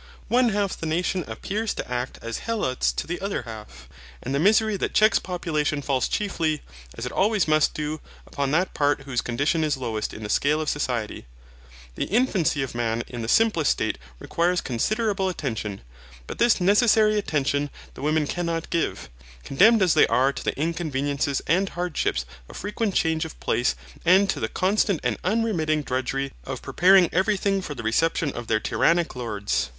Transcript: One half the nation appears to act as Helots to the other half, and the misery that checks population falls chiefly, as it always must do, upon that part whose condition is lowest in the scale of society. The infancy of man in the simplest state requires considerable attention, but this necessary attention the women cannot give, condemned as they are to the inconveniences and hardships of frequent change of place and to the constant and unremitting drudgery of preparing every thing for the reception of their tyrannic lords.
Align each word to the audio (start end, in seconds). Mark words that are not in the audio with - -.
One 0.29 0.49
half 0.49 0.75
the 0.75 0.87
nation 0.87 1.23
appears 1.27 1.75
to 1.75 1.87
act 1.87 2.17
as 2.23 2.39
Helots 2.39 2.91
to 2.93 3.05
the 3.05 3.21
other 3.21 3.43
half, 3.43 3.87
and 4.23 4.33
the 4.33 4.39
misery 4.39 4.75
that 4.77 4.95
checks 4.95 5.19
population 5.19 5.83
falls 5.83 6.07
chiefly, 6.07 6.63
as 6.97 7.05
it 7.05 7.11
always 7.11 7.47
must 7.47 7.75
do, 7.75 8.01
upon 8.25 8.49
that 8.49 8.73
part 8.73 9.01
whose 9.03 9.21
condition 9.21 9.63
is 9.63 9.77
lowest 9.77 10.11
in 10.11 10.23
the 10.23 10.27
scale 10.29 10.59
of 10.59 10.69
society. 10.69 11.27
The 11.93 12.05
infancy 12.05 12.63
of 12.63 12.73
man 12.73 13.03
in 13.09 13.21
the 13.21 13.27
simplest 13.27 13.69
state 13.73 13.99
requires 14.17 14.59
considerable 14.59 15.29
attention, 15.29 15.81
but 16.25 16.39
this 16.39 16.59
necessary 16.59 17.19
attention 17.19 17.69
the 17.93 18.01
women 18.01 18.25
cannot 18.25 18.71
give, 18.71 19.07
condemned 19.43 19.83
as 19.83 19.93
they 19.93 20.07
are 20.07 20.33
to 20.33 20.43
the 20.43 20.59
inconveniences 20.59 21.43
and 21.45 21.69
hardships 21.69 22.25
of 22.49 22.57
frequent 22.57 22.95
change 22.95 23.23
of 23.23 23.39
place 23.39 23.75
and 24.03 24.27
to 24.31 24.39
the 24.39 24.49
constant 24.49 24.99
and 25.03 25.19
unremitting 25.23 25.83
drudgery 25.83 26.33
of 26.43 26.63
preparing 26.63 27.07
every 27.13 27.37
thing 27.37 27.61
for 27.61 27.75
the 27.75 27.83
reception 27.83 28.31
of 28.31 28.47
their 28.47 28.59
tyrannic 28.59 29.15
lords. 29.15 29.69